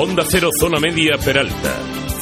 [0.00, 1.76] Onda Cero Zona Media Peralta.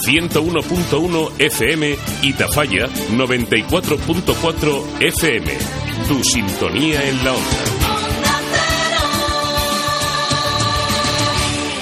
[0.06, 5.52] 101.1 FM y Tafalla 94.4 FM.
[6.08, 7.44] Tu sintonía en la onda.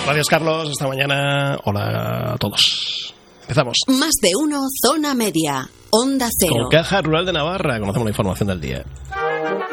[0.04, 0.68] Gracias, Carlos.
[0.68, 1.60] Esta mañana.
[1.62, 3.14] Hola a todos.
[3.42, 3.76] Empezamos.
[3.86, 5.70] Más de uno, zona media.
[5.90, 6.54] Onda Cero.
[6.62, 8.84] Con Caja Rural de Navarra conocemos la información del día.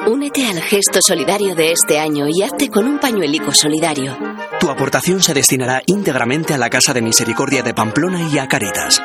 [0.06, 4.16] Únete al gesto solidario de este año y hazte con un pañuelico solidario.
[4.62, 9.02] Tu aportación se destinará íntegramente a la Casa de Misericordia de Pamplona y a Caritas.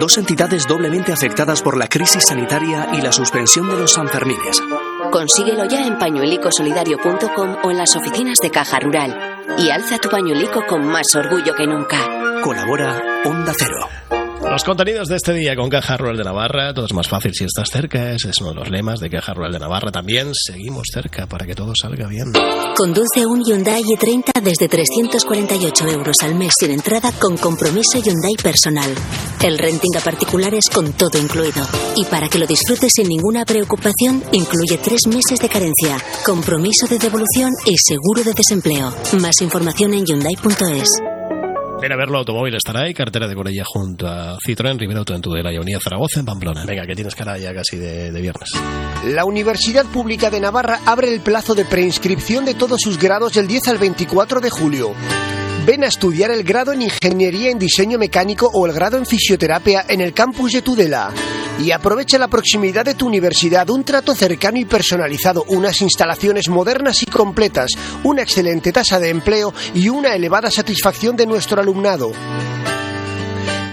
[0.00, 4.62] Dos entidades doblemente afectadas por la crisis sanitaria y la suspensión de los Sanfermines.
[5.12, 9.44] Consíguelo ya en pañuelicosolidario.com o en las oficinas de Caja Rural.
[9.58, 11.98] Y alza tu pañuelico con más orgullo que nunca.
[12.42, 14.23] Colabora Onda Cero.
[14.54, 17.42] Los contenidos de este día con Caja Rural de Navarra, todo es más fácil si
[17.42, 19.90] estás cerca, ese es uno de los lemas de Caja Rural de Navarra.
[19.90, 22.32] También seguimos cerca para que todo salga bien.
[22.76, 28.94] Conduce un Hyundai i30 desde 348 euros al mes sin entrada con compromiso Hyundai personal.
[29.42, 31.66] El renting a particulares con todo incluido.
[31.96, 37.00] Y para que lo disfrutes sin ninguna preocupación, incluye tres meses de carencia, compromiso de
[37.00, 38.94] devolución y seguro de desempleo.
[39.20, 41.13] Más información en Hyundai.es.
[41.84, 45.20] Ven a verlo, automóvil estará ahí, cartera de Corella junto a Citroën, Rivera Auto en
[45.20, 46.64] Tudela y Unidad Zaragoza en Pamplona.
[46.64, 48.48] Venga, que tienes cara ya casi de, de viernes.
[49.04, 53.46] La Universidad Pública de Navarra abre el plazo de preinscripción de todos sus grados del
[53.46, 54.94] 10 al 24 de julio.
[55.66, 59.86] Ven a estudiar el grado en Ingeniería en Diseño Mecánico o el grado en Fisioterapia
[59.88, 61.10] en el campus de Tudela.
[61.58, 67.02] Y aprovecha la proximidad de tu universidad, un trato cercano y personalizado, unas instalaciones modernas
[67.02, 67.70] y completas,
[68.02, 72.12] una excelente tasa de empleo y una elevada satisfacción de nuestro alumnado.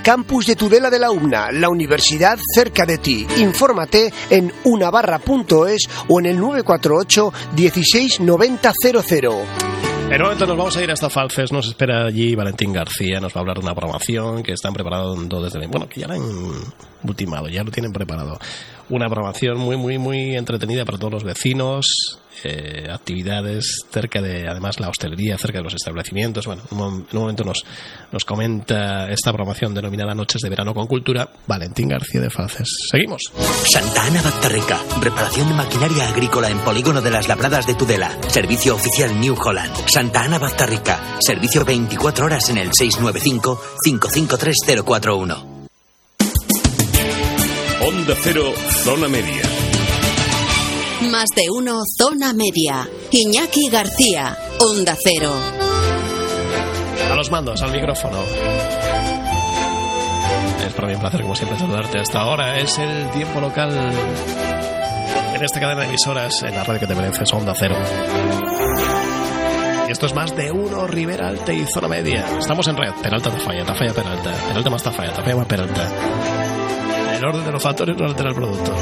[0.02, 3.28] Campus de Tudela de la UNA, la universidad cerca de ti.
[3.38, 8.72] Infórmate en unabarra.es o en el 948 16 90
[9.04, 9.91] 00.
[10.12, 13.34] En un momento nos vamos a ir hasta Falces, nos espera allí Valentín García, nos
[13.34, 15.66] va a hablar de una programación que están preparando desde...
[15.68, 16.22] Bueno, que ya la han
[17.04, 18.40] ultimado, ya lo tienen preparado.
[18.90, 24.80] Una programación muy, muy, muy entretenida para todos los vecinos, eh, actividades cerca de, además,
[24.80, 26.48] la hostelería, cerca de los establecimientos.
[26.48, 27.64] Bueno, en un momento nos,
[28.12, 32.88] nos comenta esta programación denominada Noches de Verano con Cultura, Valentín García de Falces.
[32.90, 33.22] Seguimos.
[33.66, 34.80] Santa Ana Bactarrica.
[35.00, 38.18] Reparación de maquinaria agrícola en Polígono de las Labradas de Tudela.
[38.28, 39.74] Servicio oficial New Holland.
[39.88, 41.18] Santa Ana Bactarrica.
[41.20, 45.61] Servicio 24 horas en el 695-553041.
[47.84, 48.54] Onda Cero,
[48.84, 49.42] Zona Media.
[51.12, 52.88] Más de uno, zona media.
[53.12, 55.34] Iñaki García, Onda Cero.
[57.12, 58.20] A los mandos, al micrófono.
[60.66, 62.60] Es para mí un placer, como siempre, saludarte hasta ahora.
[62.60, 63.72] Es el tiempo local
[65.34, 67.76] en esta cadena de emisoras en la radio que te mereces, Onda Cero.
[69.88, 72.26] Y esto es más de uno, Rivera Alta y Zona Media.
[72.38, 72.94] Estamos en red.
[73.02, 74.32] Peralta, Tafalla, Tafalla, Peralta.
[74.50, 76.41] Peralta más Tafalla, Tafalla más Peralta.
[77.22, 78.74] El orden de los factores no altera el producto.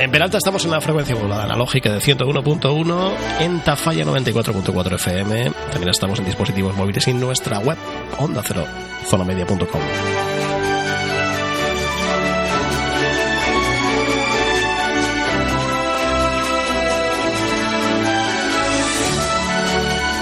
[0.00, 5.52] En Peralta estamos en la frecuencia modulada analógica de 101.1, en Tafalla 94.4 FM.
[5.70, 7.78] También estamos en dispositivos móviles y en nuestra web,
[8.18, 8.64] onda cero,
[9.06, 9.80] zonamedia.com.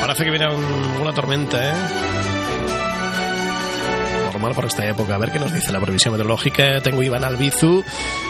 [0.00, 1.74] Parece que viene un- una tormenta, ¿eh?
[4.42, 5.14] Normal por esta época.
[5.14, 6.80] A ver qué nos dice la previsión meteorológica.
[6.80, 7.84] Tengo Iván Albizu,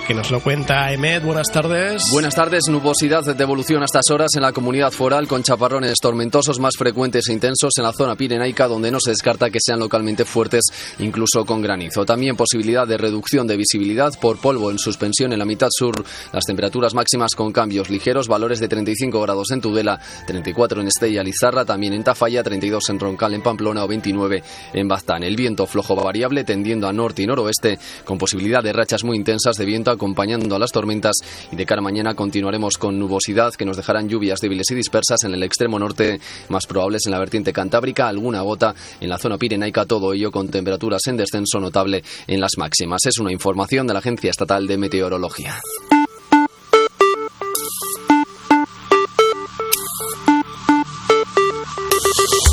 [0.07, 0.93] que nos lo cuenta.
[0.93, 2.11] Emed, buenas tardes.
[2.11, 6.61] Buenas tardes, nubosidad de evolución a estas horas en la comunidad foral con chaparrones tormentosos
[6.61, 10.27] más frecuentes e intensos en la zona pirenaica donde no se descarta que sean localmente
[10.27, 10.65] fuertes
[10.99, 12.05] incluso con granizo.
[12.05, 16.05] También posibilidad de reducción de visibilidad por polvo en suspensión en la mitad sur.
[16.35, 21.23] Las temperaturas máximas con cambios ligeros, valores de 35 grados en Tudela, 34 en Estella
[21.23, 24.43] Lizarra, también en Tafalla, 32 en Roncal en Pamplona o 29
[24.75, 25.23] en Baztán.
[25.23, 29.57] El viento flojo variable tendiendo a norte y noroeste con posibilidad de rachas muy intensas
[29.57, 31.17] de viento acompañando a las tormentas
[31.51, 35.25] y de cara a mañana continuaremos con nubosidad que nos dejarán lluvias débiles y dispersas
[35.25, 39.39] en el extremo norte, más probables en la vertiente cantábrica, alguna gota en la zona
[39.39, 43.07] pirenaica, todo ello con temperaturas en descenso notable en las máximas.
[43.07, 45.61] Es una información de la Agencia Estatal de Meteorología.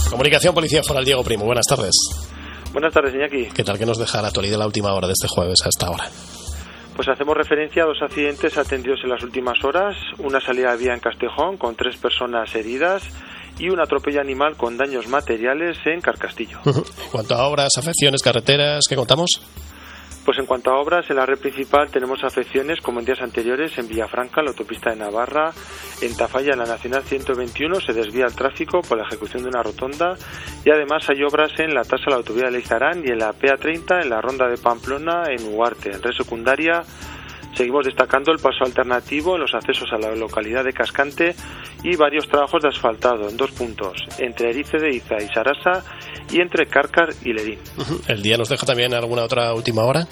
[0.10, 1.96] Comunicación Policía Foral Diego Primo, buenas tardes.
[2.72, 3.48] Buenas tardes, Iñaki.
[3.54, 3.78] ¿Qué tal?
[3.78, 6.06] ¿Qué nos deja la actualidad la última hora de este jueves a esta hora?
[6.96, 10.94] Pues hacemos referencia a dos accidentes atendidos en las últimas horas, una salida de vía
[10.94, 13.04] en Castejón con tres personas heridas
[13.58, 16.60] y un atropello animal con daños materiales en Carcastillo.
[16.66, 19.42] En cuanto a obras, afecciones, carreteras, ¿qué contamos?
[20.30, 23.76] Pues en cuanto a obras, en la red principal tenemos afecciones como en días anteriores
[23.80, 25.52] en Villafranca, la autopista de Navarra,
[26.04, 29.64] en Tafalla, en la Nacional 121, se desvía el tráfico por la ejecución de una
[29.64, 30.16] rotonda
[30.64, 34.04] y además hay obras en la tasa la autovía de Leizarán y en la PA30
[34.04, 35.90] en la ronda de Pamplona en Huarte.
[35.94, 36.84] En red secundaria
[37.60, 41.36] seguimos destacando el paso alternativo en los accesos a la localidad de Cascante
[41.84, 45.84] y varios trabajos de asfaltado en dos puntos, entre Erice de Iza y Sarasa
[46.32, 47.60] y entre Cárcar y Ledín.
[48.08, 50.08] ¿El día nos deja también alguna otra última hora?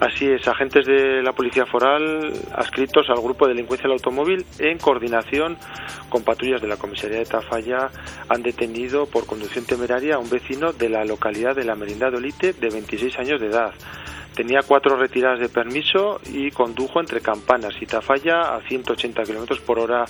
[0.00, 4.76] Así es, agentes de la Policía Foral adscritos al Grupo de Delincuencia del Automóvil, en
[4.76, 5.56] coordinación
[6.10, 7.90] con patrullas de la Comisaría de Tafalla,
[8.28, 12.18] han detenido por conducción temeraria a un vecino de la localidad de la Merindad de
[12.18, 13.72] Olite de 26 años de edad.
[14.38, 19.80] Tenía cuatro retiradas de permiso y condujo entre Campanas y Tafalla a 180 kilómetros por
[19.80, 20.04] hora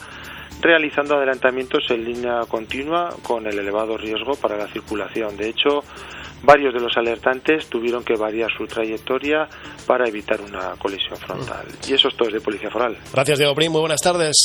[0.60, 5.34] realizando adelantamientos en línea continua con el elevado riesgo para la circulación.
[5.38, 5.82] De hecho,
[6.42, 9.48] varios de los alertantes tuvieron que variar su trayectoria
[9.86, 11.64] para evitar una colisión frontal.
[11.88, 12.98] Y eso es todo de Policía Foral.
[13.10, 13.72] Gracias, Diego Prim.
[13.72, 14.36] Muy buenas tardes.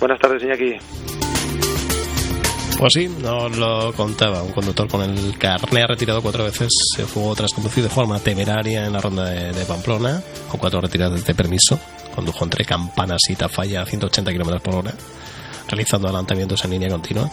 [0.00, 1.19] Buenas tardes, Iñaki.
[2.80, 4.42] Pues sí, nos lo contaba.
[4.42, 8.86] Un conductor con el carné retirado cuatro veces se fugó tras conducir de forma temeraria
[8.86, 11.78] en la ronda de, Pamplona, con cuatro retiradas de permiso.
[12.14, 14.94] Condujo entre Campanas y Tafalla a 180 km por hora
[15.68, 17.30] realizando adelantamientos en línea continua.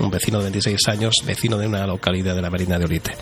[0.00, 3.14] Un vecino de 26 años, vecino de una localidad de la Marina de Olite,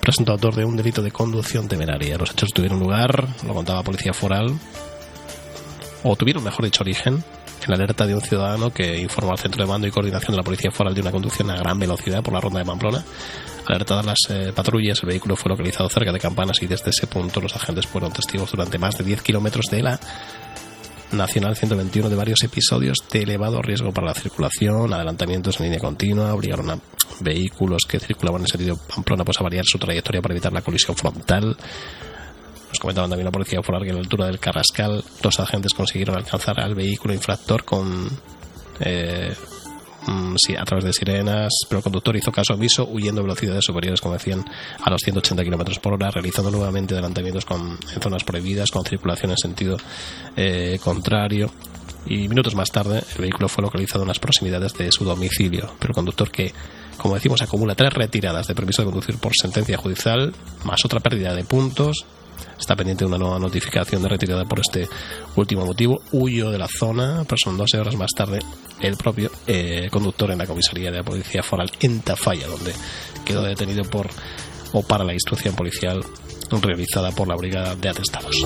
[0.00, 2.16] presunto autor de un delito de conducción temeraria.
[2.16, 4.58] Los hechos tuvieron lugar, lo contaba Policía Foral,
[6.02, 7.22] o tuvieron, mejor dicho, origen
[7.64, 10.42] en alerta de un ciudadano que informó al centro de mando y coordinación de la
[10.42, 13.04] Policía Foral de una conducción a gran velocidad por la ronda de Pamplona.
[13.66, 17.40] Alertadas las eh, patrullas, el vehículo fue localizado cerca de Campanas y desde ese punto
[17.40, 20.00] los agentes fueron testigos durante más de 10 kilómetros de la
[21.12, 26.34] Nacional 121 de varios episodios de elevado riesgo para la circulación, adelantamientos en línea continua,
[26.34, 26.78] obligaron a
[27.20, 30.96] vehículos que circulaban en sentido Pamplona pues, a variar su trayectoria para evitar la colisión
[30.96, 31.56] frontal.
[32.78, 36.60] Comentaban también la policía foral que a la altura del Carrascal dos agentes consiguieron alcanzar
[36.60, 38.08] al vehículo infractor con
[38.80, 39.34] eh,
[40.06, 44.00] Mm, a través de sirenas, pero el conductor hizo caso omiso, huyendo a velocidades superiores,
[44.00, 44.44] como decían,
[44.80, 49.32] a los 180 km por hora, realizando nuevamente adelantamientos con, en zonas prohibidas, con circulación
[49.32, 49.76] en sentido
[50.36, 51.50] eh, contrario.
[52.06, 55.90] Y minutos más tarde, el vehículo fue localizado en las proximidades de su domicilio, pero
[55.90, 56.52] el conductor que,
[56.98, 60.32] como decimos, acumula tres retiradas de permiso de conducir por sentencia judicial,
[60.64, 62.06] más otra pérdida de puntos,
[62.58, 64.88] está pendiente una nueva notificación de retirada por este
[65.36, 66.00] último motivo.
[66.12, 68.40] Huyó de la zona, pero son 12 horas más tarde
[68.80, 72.72] el propio eh, conductor en la comisaría de la Policía Foral en Tafalla, donde
[73.24, 74.08] quedó detenido por
[74.72, 76.04] o para la instrucción policial
[76.50, 78.36] realizada por la Brigada de Atestados.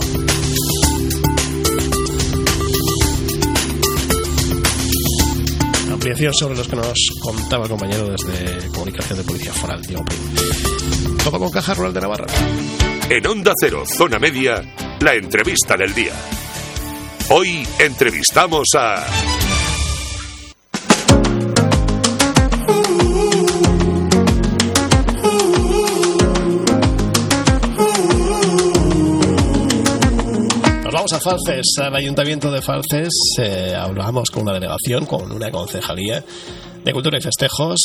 [5.93, 10.05] Ampliación sobre los que nos contaba el compañero desde Comunicación de Policía Foral, Diego.
[11.23, 12.27] Todo con Caja Rural de Navarra.
[13.13, 14.63] En Onda Cero, Zona Media,
[15.01, 16.13] la entrevista del día.
[17.31, 19.05] Hoy entrevistamos a...
[30.85, 33.13] Nos vamos a Falces, al Ayuntamiento de Falces.
[33.41, 36.25] Eh, hablamos con una delegación, con una concejalía
[36.85, 37.81] de Cultura y Festejos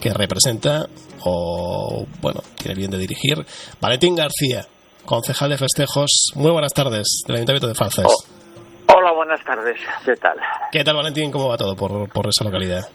[0.00, 0.88] que representa
[1.24, 3.44] o, bueno, tiene bien de dirigir
[3.80, 4.66] Valentín García,
[5.04, 6.32] concejal de festejos.
[6.34, 8.06] Muy buenas tardes del Ayuntamiento de Falces.
[8.06, 9.78] Oh, hola, buenas tardes.
[10.04, 10.38] ¿Qué tal?
[10.72, 11.30] ¿Qué tal, Valentín?
[11.30, 12.88] ¿Cómo va todo por, por esa localidad?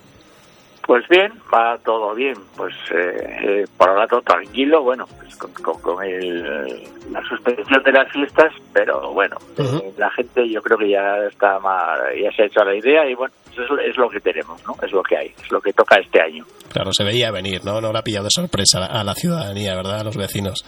[0.86, 2.36] Pues bien, va todo bien.
[2.56, 7.82] Pues eh, eh, por ahora todo tranquilo, bueno, pues con, con, con el, la suspensión
[7.84, 9.84] de las fiestas, pero bueno, uh -huh.
[9.84, 13.10] eh, la gente yo creo que ya está más, ya se ha hecho la idea
[13.10, 13.34] y bueno,
[13.64, 14.76] es, es, lo que tenemos, ¿no?
[14.82, 16.44] Es lo que hay, es lo que toca este año.
[16.72, 17.80] Claro, se veía venir, ¿no?
[17.82, 20.02] No la ha pillado de sorpresa a la ciudadanía, ¿verdad?
[20.02, 20.64] A los vecinos.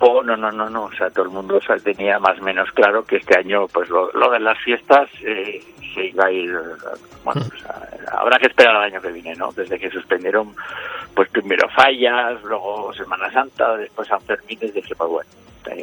[0.00, 2.42] Oh, no, no, no, no, o sea, todo el mundo o sea, tenía más o
[2.42, 5.60] menos claro que este año, pues lo, lo de las fiestas eh,
[5.94, 6.50] se iba a ir,
[7.22, 7.62] bueno, pues,
[8.10, 9.52] habrá que esperar al año que viene, ¿no?
[9.52, 10.54] Desde que suspendieron,
[11.14, 15.28] pues primero fallas, luego Semana Santa, después San Fermín, dije, pues bueno,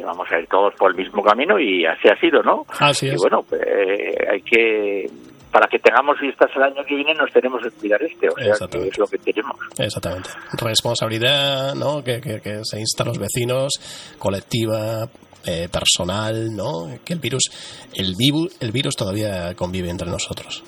[0.04, 2.66] vamos a ir todos por el mismo camino y así ha sido, ¿no?
[2.80, 3.14] Así es.
[3.14, 5.06] Y bueno, pues, eh, hay que
[5.54, 8.66] para que tengamos fiestas el año que viene nos tenemos que cuidar este, o sea,
[8.66, 9.54] que es lo que tenemos.
[9.78, 10.30] Exactamente.
[10.60, 12.02] Responsabilidad, ¿no?
[12.02, 13.74] Que, que, que se insta a los vecinos,
[14.18, 15.08] colectiva,
[15.46, 16.88] eh, personal, ¿no?
[17.04, 17.44] Que el virus,
[17.94, 20.64] el virus, el virus todavía convive entre nosotros.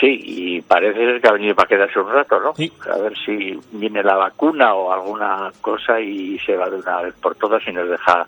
[0.00, 2.54] Sí, y parece que ha venido para quedarse un rato, ¿no?
[2.54, 2.70] Sí.
[2.88, 7.14] A ver si viene la vacuna o alguna cosa y se va de una vez
[7.14, 8.24] por todas y nos deja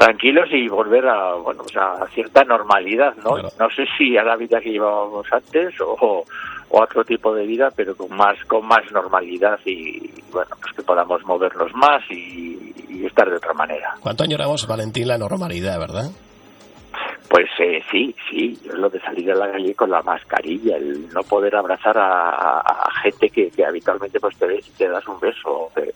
[0.00, 3.50] tranquilos y volver a bueno pues a cierta normalidad no claro.
[3.58, 6.24] no sé si a la vida que llevábamos antes o,
[6.70, 9.98] o otro tipo de vida, pero con más con más normalidad y,
[10.32, 13.94] bueno, pues que podamos movernos más y, y estar de otra manera.
[14.00, 16.10] ¿Cuánto añoramos, Valentín, la normalidad, verdad?
[17.30, 21.22] Pues eh, sí, sí, lo de salir a la calle con la mascarilla, el no
[21.22, 25.70] poder abrazar a, gente que, habitualmente pues te ves y te das un beso.
[25.76, 25.92] Eh,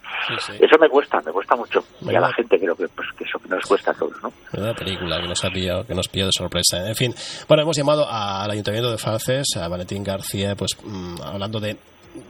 [0.60, 1.84] eso me cuesta, me cuesta mucho.
[2.02, 4.32] Y a la gente creo que, pues, que eso nos cuesta a todos, ¿no?
[4.56, 6.86] Una película que nos ha pillado, que nos pilló de sorpresa.
[6.86, 7.12] En fin,
[7.48, 11.76] bueno, hemos llamado al Ayuntamiento de Falces, a Valentín García, pues mm, hablando de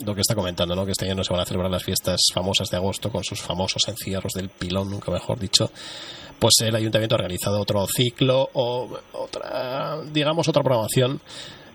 [0.05, 0.85] lo que está comentando, ¿no?
[0.85, 3.41] que este año no se van a celebrar las fiestas famosas de agosto con sus
[3.41, 5.71] famosos encierros del pilón, nunca mejor dicho,
[6.39, 11.21] pues el ayuntamiento ha organizado otro ciclo o otra, digamos, otra programación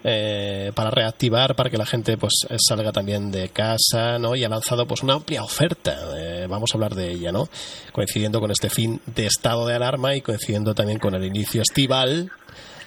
[0.04, 4.34] eh, para reactivar, para que la gente pues salga también de casa, ¿no?
[4.36, 5.98] Y ha lanzado pues una amplia oferta.
[6.16, 7.50] Eh, vamos a hablar de ella, ¿no?
[7.92, 12.32] Coincidiendo con este fin de estado de alarma y coincidiendo también con el inicio estival.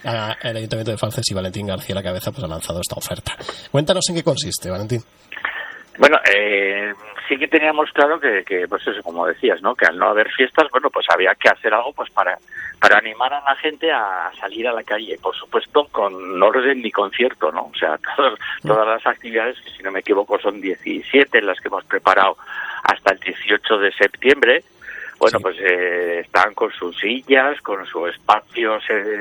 [0.04, 3.32] El Ayuntamiento de Falces y Valentín García la cabeza pues ha lanzado esta oferta.
[3.70, 5.00] Cuéntanos en qué consiste, Valentín.
[5.98, 6.92] Bueno, eh,
[7.28, 9.74] sí que teníamos claro que, que, pues eso, como decías, ¿no?
[9.74, 12.38] Que al no haber fiestas, bueno, pues había que hacer algo, pues para
[12.82, 16.90] para animar a la gente a salir a la calle, por supuesto, con orden ni
[16.90, 17.70] concierto, ¿no?
[17.72, 21.68] O sea, todas, todas las actividades, que si no me equivoco son 17 las que
[21.68, 22.36] hemos preparado
[22.82, 24.64] hasta el 18 de septiembre,
[25.22, 28.80] bueno, pues eh, están con sus sillas, con su espacio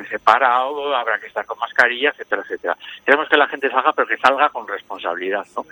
[0.09, 2.75] separado, habrá que estar con mascarilla, etcétera, etcétera.
[3.05, 5.63] Queremos que la gente salga, pero que salga con responsabilidad, ¿no?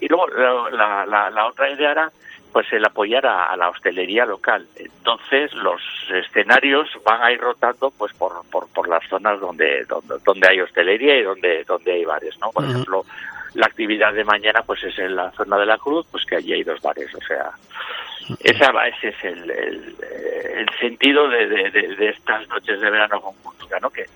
[0.00, 0.26] Y luego
[0.70, 2.10] la, la, la otra idea era
[2.50, 4.66] pues el apoyar a, la hostelería local.
[4.74, 5.80] Entonces los
[6.12, 10.62] escenarios van a ir rotando pues por, por, por las zonas donde, donde, donde hay
[10.62, 12.50] hostelería y donde, donde hay bares, ¿no?
[12.50, 13.04] Por ejemplo,
[13.54, 16.52] la actividad de mañana pues es en la zona de la Cruz, pues que allí
[16.52, 17.52] hay dos bares, o sea,
[18.40, 23.90] esa, ese es el, el, sentido de, de, estas noches de verano con cultura, ¿no?
[23.90, 24.06] Que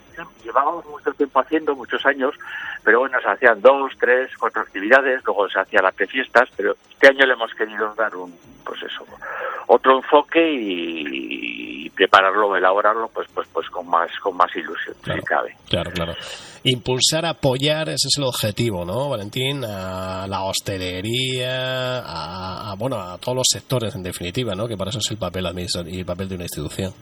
[0.43, 2.35] llevábamos mucho tiempo haciendo, muchos años,
[2.83, 7.09] pero bueno, se hacían dos, tres, cuatro actividades, luego se hacían las fiestas, pero este
[7.09, 9.07] año le hemos querido dar un, pues eso,
[9.67, 15.27] otro enfoque y, prepararlo, elaborarlo, pues, pues, pues con más, con más ilusión, claro, si
[15.27, 15.57] cabe.
[15.69, 16.15] Claro, claro.
[16.65, 19.65] Impulsar, apoyar, ese es el objetivo, ¿no, Valentín?
[19.65, 24.69] A la hostelería, a, bueno, a todos los sectores, en definitiva, ¿no?
[24.69, 25.47] Que para eso es el papel
[25.87, 26.93] y el papel de una institución.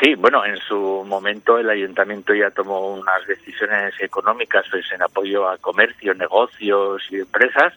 [0.00, 5.48] Sí, bueno, en su momento el ayuntamiento ya tomó unas decisiones económicas pues, en apoyo
[5.48, 7.72] a comercio, negocios y empresas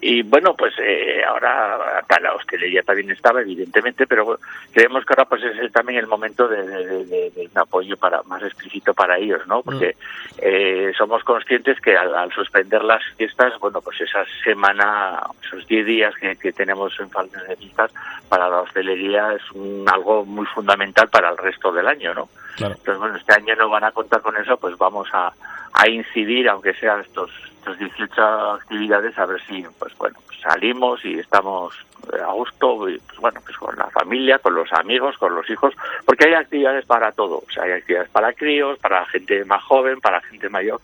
[0.00, 4.38] y bueno, pues eh, ahora acá la hostelería también estaba, evidentemente, pero
[4.72, 9.16] creemos que ahora pues es también el momento de, un apoyo para más explícito para
[9.18, 9.62] ellos, ¿no?
[9.62, 10.38] Porque mm.
[10.42, 16.14] eh, somos conscientes que al, suspender las fiestas, bueno, pues esa semana, esos 10 días
[16.16, 17.90] que, tenemos en falta de fiestas,
[18.28, 22.28] para la hostelería es un, algo muy fundamental para el resto del año, ¿no?
[22.58, 25.32] Entonces, bueno, este año no van a contar con eso, pues vamos a,
[25.72, 27.30] a incidir, aunque sean estos,
[27.64, 31.74] estos 18 actividades, a ver si, pues bueno, salimos y estamos
[32.12, 35.72] a gusto, y, pues bueno, pues con la familia, con los amigos, con los hijos,
[36.04, 39.98] porque hay actividades para todo, o sea, hay actividades para críos, para gente más joven,
[40.00, 40.80] para gente mayor.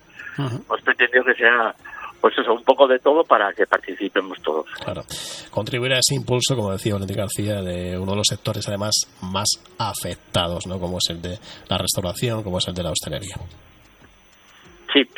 [0.66, 1.74] Pues pretendido que sea
[2.18, 4.66] pues eso, un poco de todo para que participemos todos.
[4.82, 5.02] Claro.
[5.50, 9.48] Contribuir a ese impulso, como decía Valentín García, de uno de los sectores además más
[9.78, 10.78] afectados, ¿no?
[10.78, 13.36] Como es el de la restauración, como es el de la hostelería.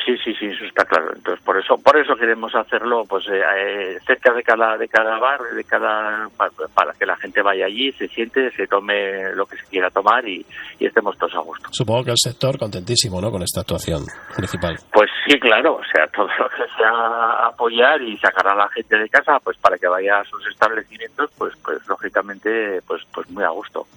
[0.05, 1.13] Sí, sí, sí, eso está claro.
[1.15, 5.17] Entonces, por eso, por eso queremos hacerlo, pues, eh, eh, cerca de cada, de cada
[5.17, 6.27] bar, de cada,
[6.73, 10.27] para, que la gente vaya allí, se siente, se tome lo que se quiera tomar
[10.27, 10.45] y,
[10.79, 11.69] estemos todos a gusto.
[11.71, 13.31] Supongo que el sector contentísimo, ¿no?
[13.31, 14.03] Con esta actuación
[14.35, 14.77] principal.
[14.91, 15.75] Pues sí, claro.
[15.75, 19.57] O sea, todo lo que sea apoyar y sacar a la gente de casa, pues,
[19.57, 23.87] para que vaya a sus establecimientos, pues, pues, lógicamente, pues, pues muy a gusto.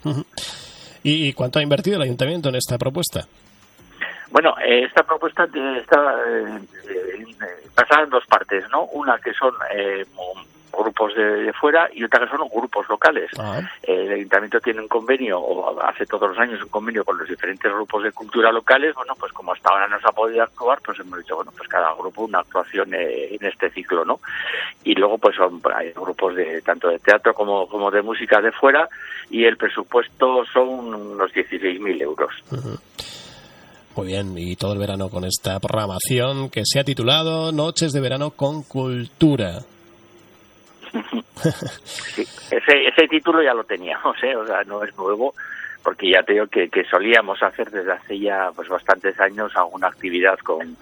[1.03, 3.27] ¿Y cuánto ha invertido el ayuntamiento en esta propuesta?
[4.31, 7.27] Bueno, eh, esta propuesta está eh,
[7.75, 8.85] basada en dos partes, ¿no?
[8.87, 10.05] Una que son eh,
[10.77, 13.31] grupos de, fuera y otra que son grupos locales.
[13.39, 13.61] Ah.
[13.83, 17.73] el ayuntamiento tiene un convenio, o hace todos los años un convenio con los diferentes
[17.73, 18.95] grupos de cultura locales.
[18.95, 21.69] Bueno, pues como hasta ahora no se ha podido actuar, pues hemos dicho, bueno, pues
[21.69, 24.21] cada grupo una actuación en este ciclo, ¿no?
[24.85, 28.53] Y luego, pues son, hay grupos de tanto de teatro como, como de música de
[28.53, 28.89] fuera
[29.31, 32.35] y el presupuesto son unos 16.000 euros.
[33.97, 38.01] Muy bien, y todo el verano con esta programación que se ha titulado Noches de
[38.03, 39.61] Verano con Cultura.
[42.51, 44.37] Ese, ese título ya lo teníamos, ¿eh?
[44.37, 45.35] o sea, no es nuevo,
[45.83, 49.89] porque ya te digo que, que solíamos hacer desde hace ya pues bastantes años alguna
[49.89, 50.77] actividad con,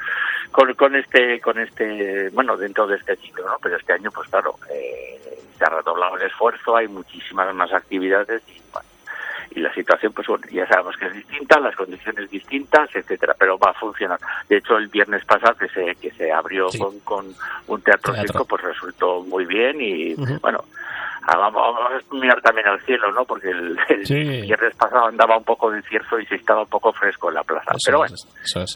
[0.50, 3.56] con, este, con este, bueno, dentro de este ciclo, ¿no?
[3.62, 5.20] Pero este año, pues claro, eh,
[5.56, 8.88] se ha redoblado el esfuerzo, hay muchísimas más actividades y bueno,
[9.50, 13.58] y la situación, pues bueno, ya sabemos que es distinta, las condiciones distintas, etcétera, pero
[13.58, 14.18] va a funcionar.
[14.48, 17.34] De hecho, el viernes pasado que se, que se abrió con, con
[17.68, 20.64] un teatro, circo, pues resultó muy bien y, bueno,
[21.26, 23.24] Ah, vamos, a mirar también al cielo, ¿no?
[23.24, 23.78] Porque el,
[24.42, 27.42] viernes pasado andaba un poco de cierzo y se estaba un poco fresco en la
[27.42, 27.72] plaza.
[27.82, 28.14] Pero bueno,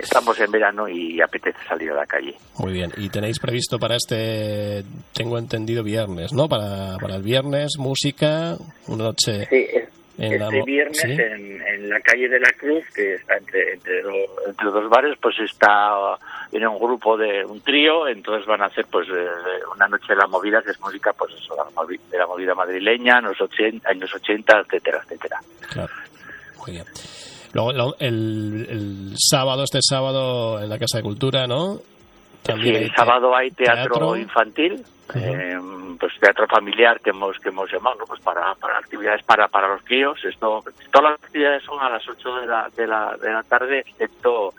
[0.00, 2.34] estamos en verano y apetece salir a la calle.
[2.58, 2.90] Muy bien.
[2.96, 4.82] ¿Y tenéis previsto para este,
[5.12, 6.48] tengo entendido, viernes, ¿no?
[6.48, 8.56] Para, para el viernes, música,
[8.87, 9.46] una noche...
[9.50, 9.66] Sí,
[10.18, 15.38] este viernes en, la calle de la Cruz, que está entre, entre, dos bares, pues
[15.38, 16.18] está
[16.50, 19.26] viene un grupo de un trío, entonces van a hacer pues eh,
[19.75, 23.40] una noche de la movida, que es música pues eso, de la movida madrileña, años
[23.40, 25.38] 80, años 80 etcétera, etcétera.
[25.70, 25.92] Claro.
[26.58, 26.84] Muy bien.
[27.52, 31.80] Luego el, el, sábado, este sábado en la Casa de Cultura, ¿no?
[32.42, 34.84] También el sábado hay teatro, infantil,
[35.15, 35.59] eh,
[35.99, 39.83] pues teatro familiar que hemos que hemos llamado, pues para, para actividades para para los
[39.83, 40.23] críos.
[40.25, 43.81] Esto, todas las actividades son a las 8 de la, de la, de la tarde,
[43.81, 44.55] excepto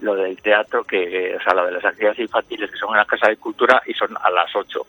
[0.00, 3.04] lo del teatro, que, o sea, lo de las actividades infantiles que son en la
[3.04, 4.86] Casa de Cultura y son a las 8.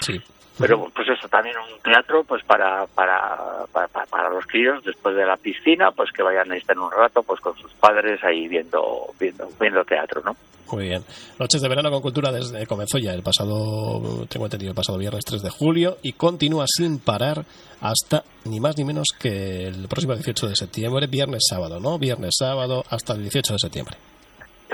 [0.00, 0.22] Sí.
[0.58, 5.36] Pero pues eso, también un teatro pues para, para, para, los críos después de la
[5.36, 9.48] piscina, pues que vayan a estar un rato pues con sus padres ahí viendo, viendo,
[9.60, 10.34] viendo teatro, ¿no?
[10.72, 11.02] Muy bien.
[11.38, 15.24] Noches de verano con cultura desde comenzó ya el pasado, tengo entendido, el pasado viernes
[15.24, 17.44] 3 de julio y continúa sin parar
[17.80, 21.98] hasta ni más ni menos que el próximo 18 de septiembre, viernes sábado, ¿no?
[21.98, 23.96] Viernes sábado hasta el 18 de septiembre.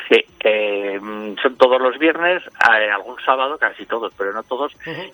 [0.09, 4.73] Sí, eh, son todos los viernes, hay algún sábado, casi todos, pero no todos.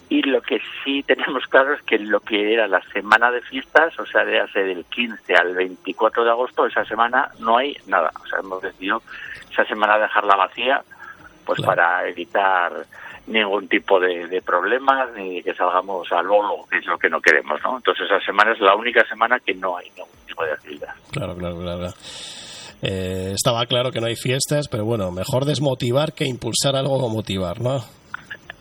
[0.08, 3.98] Y lo que sí tenemos claro es que lo que era la semana de fiestas,
[3.98, 8.10] o sea, de hace del 15 al 24 de agosto, esa semana no hay nada.
[8.22, 9.02] O sea, hemos decidido
[9.50, 10.82] esa semana dejarla vacía,
[11.44, 12.72] pues para evitar
[13.26, 17.60] ningún tipo de, problemas ni que salgamos al bolo, que es lo que no queremos,
[17.62, 17.76] ¿no?
[17.76, 20.94] Entonces esa semana es la única semana que no hay ningún tipo de actividad.
[21.12, 21.92] Claro, claro, claro.
[22.82, 27.08] Eh, estaba claro que no hay fiestas, pero bueno, mejor desmotivar que impulsar algo o
[27.08, 27.84] motivar, ¿no?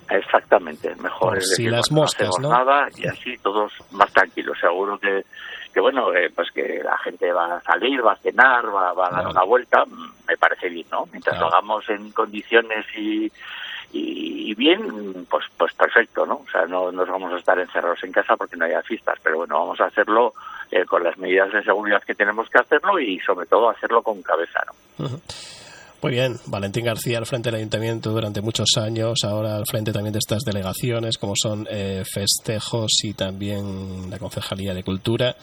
[0.10, 4.58] Exactamente, mejor es si las moscas, no, nada y así todos más tranquilos.
[4.60, 5.24] Seguro que,
[5.72, 9.12] que bueno, eh, pues que la gente va a salir, va a cenar, va, a
[9.12, 9.84] dar una vuelta,
[10.28, 11.06] me parece bien, ¿no?
[11.12, 13.32] Mientras lo hagamos en condiciones y,
[13.92, 16.36] y, bien, pues pues perfecto, ¿no?
[16.36, 19.38] O sea, no nos vamos a estar encerrados en casa porque no haya fiestas, pero
[19.38, 20.34] bueno, vamos a hacerlo
[20.72, 24.22] eh, con las medidas de seguridad que tenemos que hacerlo y sobre todo hacerlo con
[24.22, 24.60] cabeza,
[24.98, 25.10] ¿no?
[26.02, 30.14] Muy bien, Valentín García al frente del ayuntamiento durante muchos años, ahora al frente también
[30.14, 35.36] de estas delegaciones como son eh, festejos y también la Concejalía de Cultura.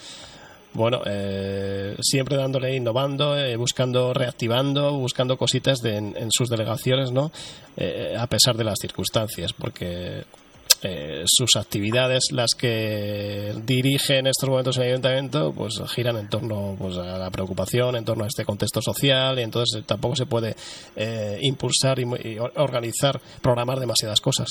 [0.76, 7.32] Bueno, eh, siempre dándole, innovando, buscando, reactivando, buscando cositas en, sus delegaciones, ¿no?
[8.18, 10.24] a pesar de las circunstancias, porque
[10.82, 16.76] eh, sus actividades, las que dirige en estos momentos el ayuntamiento, pues giran en torno
[16.78, 20.54] pues, a la preocupación, en torno a este contexto social, y entonces tampoco se puede
[20.94, 24.50] eh, impulsar y, organizar, programar demasiadas cosas.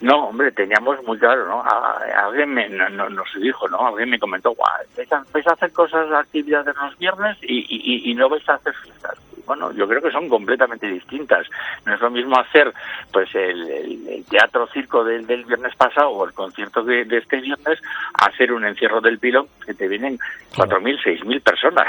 [0.00, 1.62] No, hombre, teníamos muy claro, ¿no?
[1.62, 3.86] alguien me, no, nos dijo, ¿no?
[3.86, 8.54] Alguien me comentó, vais a, hacer cosas, actividades los viernes y, y no vais a
[8.54, 11.46] hacer fiestas bueno, yo creo que son completamente distintas.
[11.84, 12.72] No es lo mismo hacer
[13.12, 17.80] pues el, teatro circo del, del, viernes pasado o el concierto de, este viernes,
[18.14, 20.18] hacer un encierro del pilón que te vienen
[20.56, 21.86] cuatro mil, seis mil personas.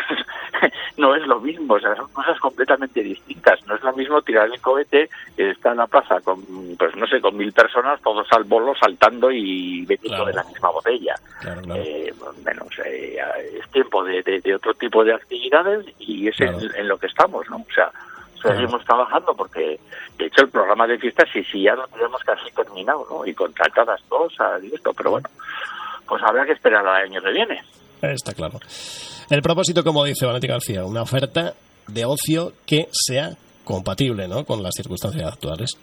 [0.98, 3.65] no es lo mismo, o sea, son cosas completamente distintas.
[3.68, 6.44] No es lo mismo tirar el cohete que está en la plaza con,
[6.78, 10.72] pues no sé, con mil personas, todos al bolo saltando y bebiendo de la misma
[10.72, 11.15] botella.
[11.74, 12.13] Eh,
[12.44, 17.45] bueno, es tiempo de, otro tipo de actividades y es en lo que estamos.
[17.50, 17.58] ¿No?
[17.58, 17.92] O sea,
[18.42, 19.80] seguimos trabajando porque,
[20.18, 23.26] de hecho, el programa de fiestas sí, sí, ya lo tenemos casi terminado, ¿no?
[23.26, 25.30] Y contratadas cosas y esto, pero bueno,
[26.08, 27.62] pues habrá que esperar al año que viene.
[28.02, 28.60] Está claro.
[29.30, 31.54] El propósito, como dice Valentín García, una oferta
[31.88, 33.32] de ocio que sea
[33.64, 34.46] compatible, ¿no?
[34.46, 35.78] Con las circunstancias actuales.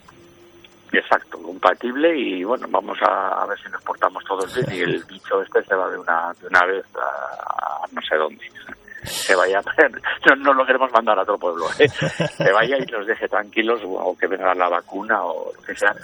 [0.93, 5.43] Exacto, compatible y bueno, vamos a, ver si nos portamos todos bien y el bicho
[5.43, 8.45] este se va de una, de una vez a no sé dónde
[9.05, 9.61] se vaya,
[10.27, 11.89] no, no lo queremos mandar a otro pueblo, ¿eh?
[11.89, 15.95] se vaya y nos deje tranquilos o que venga la vacuna o lo que sea.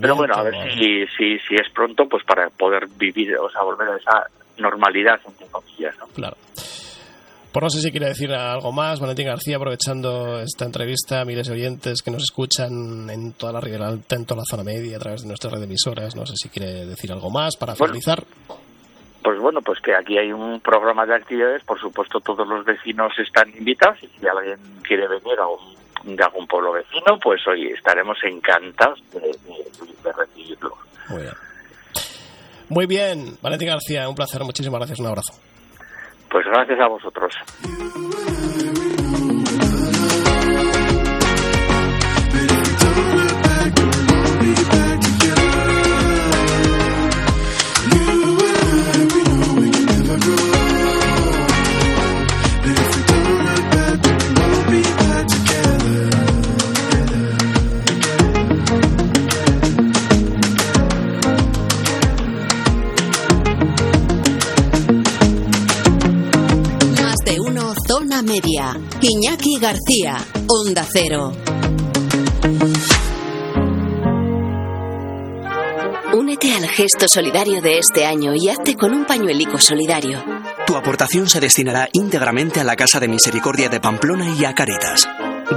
[0.00, 3.62] Pero bueno, a ver si, si, si es pronto, pues para poder vivir, o sea,
[3.62, 4.26] volver a esa
[4.58, 6.06] normalidad, entre comillas, ¿no?
[6.08, 6.36] Claro.
[7.54, 11.52] Por no sé si quiere decir algo más, Valentín García, aprovechando esta entrevista, miles de
[11.52, 14.98] oyentes que nos escuchan en toda la Ribera Alta, en toda la zona media, a
[14.98, 18.24] través de nuestras redes emisoras, no sé si quiere decir algo más para finalizar
[19.24, 23.10] pues bueno, pues que aquí hay un programa de actividades, por supuesto todos los vecinos
[23.18, 27.68] están invitados y si alguien quiere venir a un, de algún pueblo vecino, pues hoy
[27.68, 30.76] estaremos encantados de, recibirlo.
[31.08, 31.34] Muy bien.
[32.68, 35.32] Muy bien, Valentín García, un placer, muchísimas gracias, un abrazo.
[36.28, 37.34] Pues gracias a vosotros.
[69.64, 71.32] García, Onda Cero.
[76.12, 80.22] Únete al gesto solidario de este año y hazte con un pañuelico solidario.
[80.66, 85.08] Tu aportación se destinará íntegramente a la Casa de Misericordia de Pamplona y a Caritas,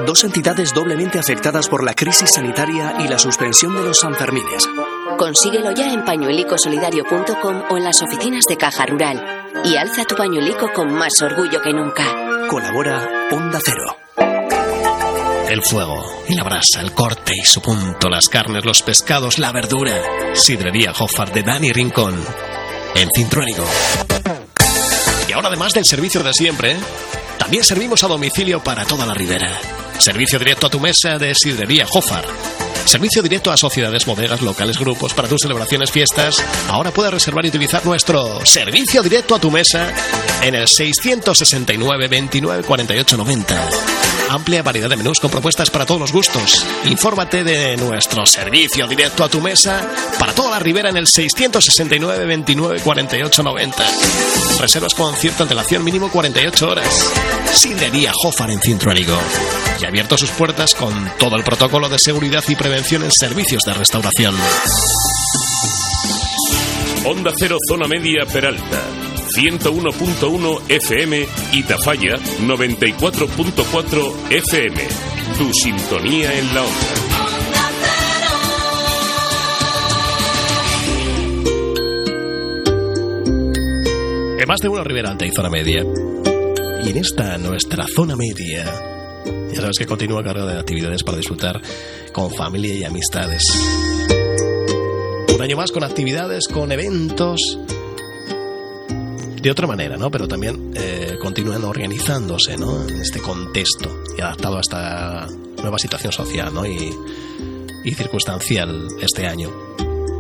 [0.06, 4.70] dos entidades doblemente afectadas por la crisis sanitaria y la suspensión de los Sanfermines.
[5.18, 9.22] Consíguelo ya en pañuelicosolidario.com o en las oficinas de Caja Rural.
[9.66, 12.27] Y alza tu pañuelico con más orgullo que nunca.
[12.50, 13.98] Colabora Onda Cero.
[15.50, 19.52] El fuego y la brasa, el corte y su punto, las carnes, los pescados, la
[19.52, 20.02] verdura.
[20.34, 22.16] Sidrería Hoffar de Dani Rincón.
[22.96, 23.66] En Cintruénigo.
[25.28, 26.78] Y ahora además del servicio de siempre,
[27.38, 29.60] también servimos a domicilio para toda la ribera.
[29.98, 32.26] Servicio directo a tu mesa de Sidrería Hoffar.
[32.88, 36.42] Servicio directo a sociedades, bodegas, locales, grupos para tus celebraciones, fiestas.
[36.70, 39.94] Ahora puedes reservar y utilizar nuestro servicio directo a tu mesa
[40.42, 43.70] en el 669 29 48 90.
[44.30, 46.66] Amplia variedad de menús con propuestas para todos los gustos.
[46.86, 49.86] Infórmate de nuestro servicio directo a tu mesa
[50.18, 53.84] para toda la ribera en el 669 29 48 90.
[54.60, 57.12] Reservas con cierta antelación mínimo 48 horas.
[57.54, 59.18] Sidrería Jofar en Cintruénigo.
[59.80, 63.64] Y ha abierto sus puertas con todo el protocolo de seguridad y prevención en servicios
[63.64, 64.36] de restauración.
[67.06, 68.84] Onda Cero Zona Media Peralta.
[69.36, 74.88] 101.1 FM y Tafalla 94.4 FM.
[75.38, 77.08] Tu sintonía en la onda.
[84.48, 85.84] Más de una Ribera Alta y zona media.
[86.86, 88.64] Y en esta nuestra zona media,
[89.58, 91.60] ya sabes que continúa cargada de actividades para disfrutar
[92.14, 93.44] con familia y amistades.
[95.34, 97.58] Un año más con actividades, con eventos.
[99.42, 100.12] De otra manera, ¿no?
[100.12, 102.88] Pero también eh, continúan organizándose, ¿no?
[102.88, 106.64] En este contexto y adaptado a esta nueva situación social, ¿no?
[106.64, 106.94] Y,
[107.84, 109.52] y circunstancial este año.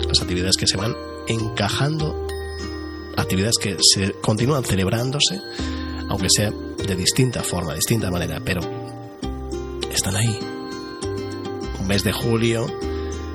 [0.07, 0.95] Las actividades que se van
[1.27, 2.25] encajando
[3.17, 5.39] actividades que se continúan celebrándose,
[6.09, 8.76] aunque sea de distinta forma, de distinta manera, pero
[10.15, 10.39] ahí.
[11.79, 12.67] Un mes de julio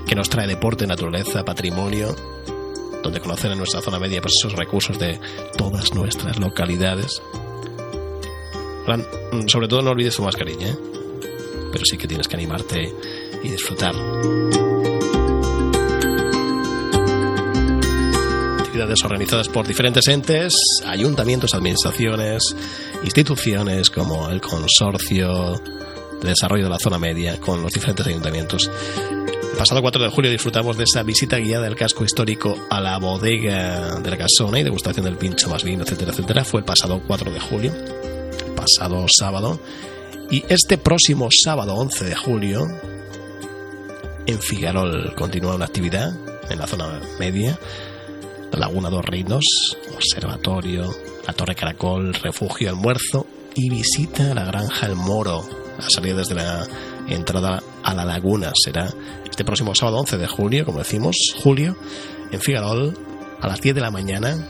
[0.06, 2.14] que nos trae deporte, naturaleza, patrimonio,
[3.02, 5.20] donde conocer en nuestra zona media pues esos recursos de
[5.56, 7.22] todas nuestras localidades.
[8.84, 9.06] Fran,
[9.46, 10.76] sobre todo no olvides tu mascarilla, ¿eh?
[11.72, 12.92] pero sí que tienes que animarte
[13.42, 13.94] y disfrutar.
[18.72, 20.54] actividades organizadas por diferentes entes,
[20.86, 22.56] ayuntamientos, administraciones,
[23.04, 25.60] instituciones como el Consorcio
[26.22, 28.70] de Desarrollo de la Zona Media con los diferentes ayuntamientos.
[29.58, 34.00] Pasado 4 de julio disfrutamos de esa visita guiada del casco histórico a la bodega
[34.00, 36.44] de la casona y degustación del pincho más vino, etcétera, etcétera.
[36.44, 37.72] Fue el pasado 4 de julio,
[38.56, 39.60] pasado sábado.
[40.30, 42.66] Y este próximo sábado 11 de julio,
[44.26, 46.14] en Figarol, continúa una actividad
[46.48, 47.58] en la zona media
[48.52, 50.94] la Laguna dos Reinos, observatorio,
[51.26, 55.61] la Torre Caracol, refugio almuerzo y visita a la Granja El Moro.
[55.78, 56.66] La salida desde la
[57.08, 58.92] entrada a la laguna será
[59.28, 61.76] este próximo sábado 11 de julio, como decimos, julio,
[62.30, 62.96] en Figarol,
[63.40, 64.48] a las 10 de la mañana.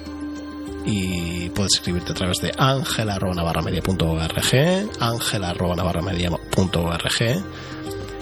[0.84, 7.44] Y puedes escribirte a través de angela.navarramedia.org, angela.navarramedia.org.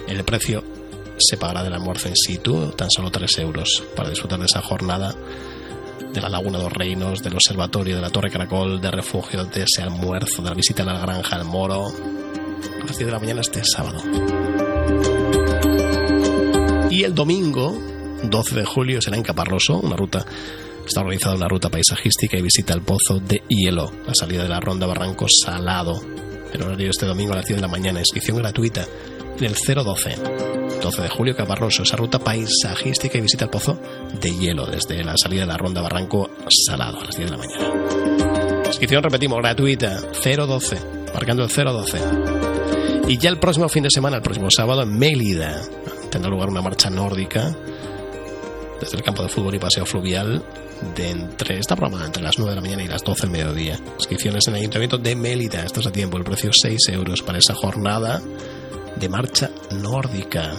[0.07, 0.63] El precio
[1.19, 5.15] se pagará del almuerzo in situ, tan solo 3 euros, para disfrutar de esa jornada
[6.13, 9.83] de la Laguna dos Reinos, del Observatorio, de la Torre Caracol, de refugio, de ese
[9.83, 11.87] almuerzo, de la visita a la Granja El Moro,
[12.83, 14.03] a las 10 de la mañana este sábado.
[16.91, 17.79] Y el domingo,
[18.25, 20.27] 12 de julio, será en Caparroso, una ruta,
[20.85, 24.61] está organizada una ruta paisajística y visita al Pozo de Hielo, la salida de la
[24.61, 26.01] Ronda Barranco Salado.
[26.53, 28.85] El horario este domingo a las 10 de la mañana, inscripción gratuita
[29.39, 30.17] en el 012.
[30.83, 33.79] 12 de julio, Caparroso, esa ruta paisajística y visita al Pozo
[34.21, 37.43] de Hielo desde la salida de la Ronda Barranco Salado a las 10 de la
[37.43, 38.67] mañana.
[38.67, 40.77] Inscripción, repetimos, gratuita, 012,
[41.15, 42.40] marcando el 012.
[43.11, 45.61] Y ya el próximo fin de semana, el próximo sábado, en Mélida,
[46.13, 47.53] tendrá lugar una marcha nórdica
[48.81, 50.41] desde el campo de fútbol y paseo fluvial
[50.95, 53.81] de entre esta programa entre las 9 de la mañana y las 12 del mediodía.
[53.97, 57.39] Inscripciones en el Ayuntamiento de Mélida, esto es a tiempo, el precio 6 euros para
[57.39, 58.23] esa jornada
[58.95, 60.55] de marcha nórdica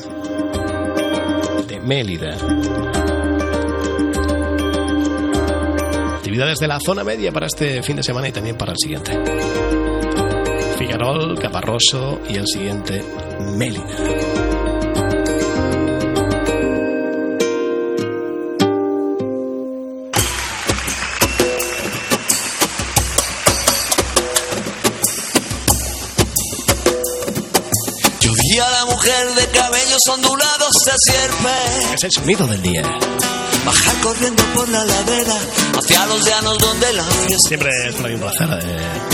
[1.70, 2.36] de Mélida.
[6.18, 9.81] Actividades de la zona media para este fin de semana y también para el siguiente.
[10.92, 13.02] Figarol, Caparroso y el siguiente
[13.40, 13.86] Mélida.
[29.36, 31.96] de cabellos ondulados se sierpe.
[31.96, 32.84] Es el sonido del día.
[33.66, 35.36] Baja corriendo por la ladera
[35.78, 37.48] hacia los llanos donde la fiesta.
[37.48, 39.11] Siempre es un placer eh,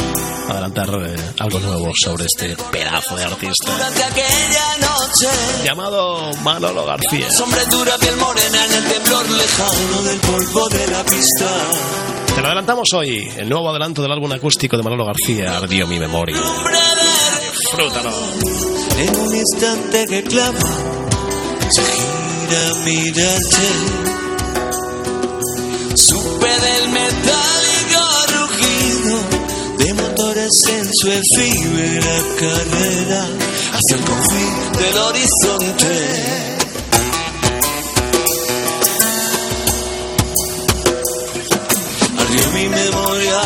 [0.49, 3.71] adelantar eh, algo nuevo sobre este pedazo de artista.
[3.71, 5.27] Durante aquella noche.
[5.63, 7.31] Llamado Manolo García.
[7.31, 11.45] Sombre dura, piel morena en el temblor lejano del polvo de la pista.
[12.35, 15.99] Te lo adelantamos hoy, el nuevo adelanto del álbum acústico de Manolo García, Ardió mi
[15.99, 16.37] memoria.
[17.51, 18.11] Disfrútalo
[18.97, 20.59] en un instante que clama,
[21.69, 23.67] se gira a mirarte.
[25.95, 27.46] Supe del metálico
[30.47, 33.27] en su efímera carrera
[33.73, 36.47] hacia el confín del horizonte.
[42.53, 43.41] Mi memoria,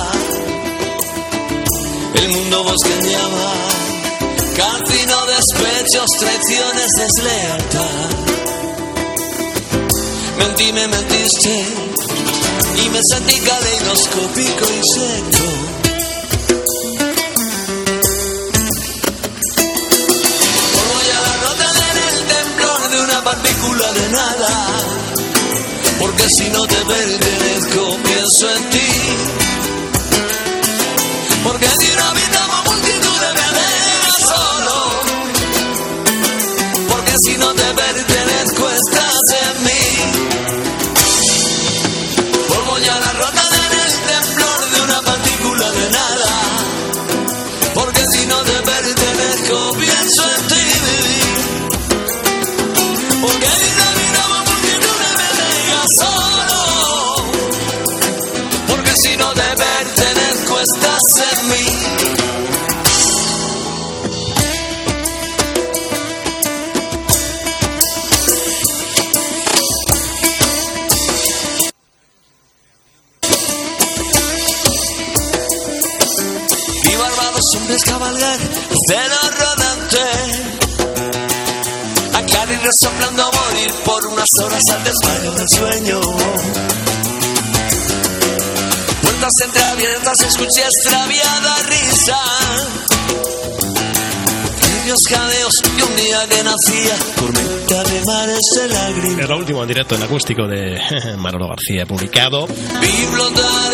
[2.15, 3.53] el mundo bosqueñaba
[4.55, 8.09] Cancino despechos, traiciones, deslealtad.
[10.37, 11.65] Mentí, me mentiste
[12.77, 15.90] y me sentí caleidoscópico y
[23.93, 24.49] de nada.
[25.99, 29.40] Porque si no te pertenezco, pienso en ti.
[77.55, 78.39] Hombres cabalgar
[78.87, 79.97] celo rodante.
[82.13, 86.01] Acá y resoplando a morir por unas horas al desmayo del sueño.
[89.01, 92.19] Puertas entreabiertas, escuché extraviada risa.
[94.61, 99.19] Nervios jadeos y un día que nacía, tormenta de mares de lágrimas.
[99.19, 100.79] Es lo último en directo en acústico de
[101.17, 102.47] Manolo García, publicado.
[102.47, 103.69] Biblota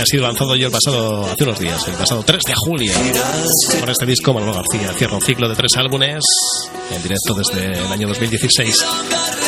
[0.00, 2.92] ha sido lanzado yo el pasado, hace unos días, el pasado 3 de julio.
[3.80, 6.24] Con este disco, Manolo García cierra un ciclo de tres álbumes
[6.94, 8.84] en directo desde el año 2016.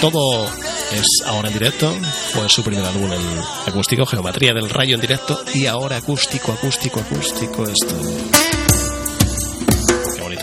[0.00, 0.46] Todo
[0.92, 1.94] es ahora en directo.
[2.32, 3.20] Fue su primer álbum en
[3.66, 5.40] acústico, Geometría del Rayo en directo.
[5.54, 7.94] Y ahora acústico, acústico, acústico, esto.
[10.16, 10.42] Qué bonito.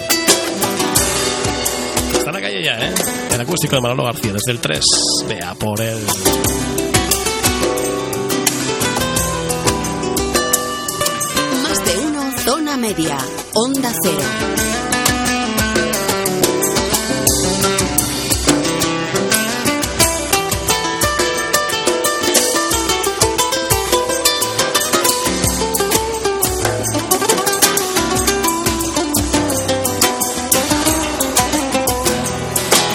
[2.13, 2.93] Está en la calle ya, ¿eh?
[3.33, 4.85] El acústico de Manolo García desde el 3.
[5.27, 5.79] Vea por.
[5.79, 6.66] Zona
[12.87, 13.17] Media,
[13.53, 14.17] Onda Cero.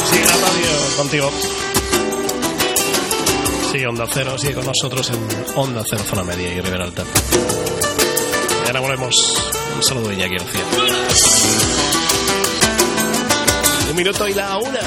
[0.07, 1.31] Sigue la radio contigo.
[3.70, 7.05] Sí, Onda Cero, sigue con nosotros en Onda Cero Zona Media y Rivera Alta
[8.72, 9.52] ahora volvemos.
[9.83, 10.61] Saludo de Iñaki García.
[13.90, 14.81] Un minuto y la una.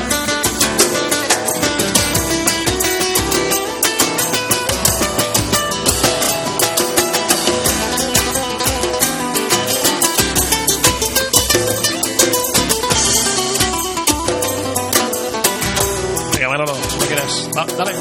[16.34, 17.49] Venga, Manolo, no quieras.
[17.58, 17.91] Va, dale.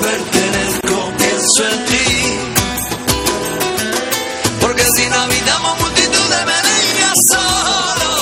[0.00, 2.06] Pertenezco, pienso en ti.
[4.60, 8.12] Porque si no habitamos multitud de merengues solo.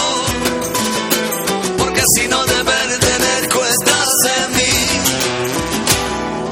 [1.78, 4.74] Porque si no te pertenezco, estás en mí.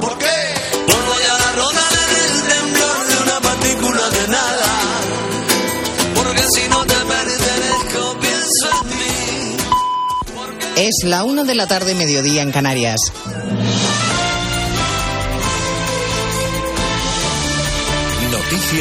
[0.01, 0.39] ¿Por qué?
[0.87, 4.71] Por a rodar en el temblor de una partícula de nada.
[6.15, 9.57] Porque si no te pertenezco, pienso en ti.
[10.77, 13.01] Es la una de la tarde, mediodía en Canarias.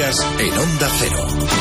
[0.03, 1.61] En Onda Cero.